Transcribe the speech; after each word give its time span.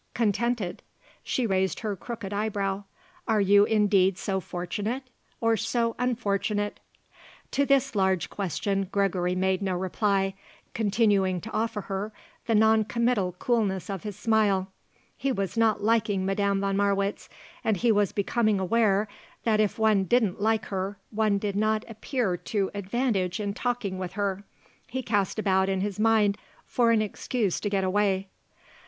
"Contented?" 0.15 0.81
she 1.23 1.45
raised 1.45 1.81
her 1.81 1.95
crooked 1.95 2.33
eyebrow. 2.33 2.85
"Are 3.27 3.39
you 3.39 3.65
indeed 3.65 4.17
so 4.17 4.39
fortunate? 4.39 5.03
or 5.39 5.55
so 5.55 5.95
unfortunate?" 5.99 6.79
To 7.51 7.67
this 7.67 7.93
large 7.93 8.27
question 8.27 8.89
Gregory 8.91 9.35
made 9.35 9.61
no 9.61 9.75
reply, 9.75 10.33
continuing 10.73 11.39
to 11.41 11.51
offer 11.51 11.81
her 11.81 12.11
the 12.47 12.55
non 12.55 12.83
committal 12.83 13.33
coolness 13.33 13.91
of 13.91 14.01
his 14.01 14.17
smile. 14.17 14.69
He 15.15 15.31
was 15.31 15.55
not 15.55 15.83
liking 15.83 16.25
Madame 16.25 16.61
von 16.61 16.75
Marwitz, 16.77 17.29
and 17.63 17.77
he 17.77 17.91
was 17.91 18.11
becoming 18.11 18.59
aware 18.59 19.07
that 19.43 19.59
if 19.59 19.77
one 19.77 20.05
didn't 20.05 20.41
like 20.41 20.65
her 20.73 20.97
one 21.11 21.37
did 21.37 21.55
not 21.55 21.85
appear 21.87 22.37
to 22.37 22.71
advantage 22.73 23.39
in 23.39 23.53
talking 23.53 23.99
with 23.99 24.13
her. 24.13 24.45
He 24.87 25.03
cast 25.03 25.37
about 25.37 25.69
in 25.69 25.81
his 25.81 25.99
mind 25.99 26.39
for 26.65 26.89
an 26.89 27.03
excuse 27.03 27.59
to 27.59 27.69
get 27.69 27.83
away. 27.83 28.29